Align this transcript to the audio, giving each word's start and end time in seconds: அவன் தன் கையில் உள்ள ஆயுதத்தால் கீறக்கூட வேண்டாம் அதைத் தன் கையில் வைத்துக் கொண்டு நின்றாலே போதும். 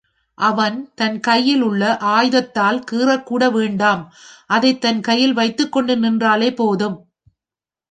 அவன் 0.37 0.93
தன் 0.95 1.19
கையில் 1.19 1.61
உள்ள 1.61 1.97
ஆயுதத்தால் 1.97 2.83
கீறக்கூட 2.91 3.51
வேண்டாம் 3.51 4.01
அதைத் 4.47 4.81
தன் 4.81 5.01
கையில் 5.01 5.33
வைத்துக் 5.33 5.71
கொண்டு 5.71 5.97
நின்றாலே 5.97 6.53
போதும். 6.53 6.97